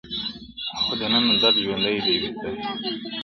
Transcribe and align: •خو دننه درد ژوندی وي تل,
•خو 0.81 0.93
دننه 0.99 1.33
درد 1.41 1.57
ژوندی 1.65 1.97
وي 2.03 2.15
تل, 2.39 2.55